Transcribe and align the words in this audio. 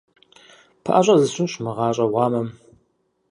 ПэӀэщӀэ 0.83 1.15
зысщӀынщ 1.19 1.53
мы 1.63 1.71
гъащӀэ 1.77 2.05
гъуамэм. 2.11 2.47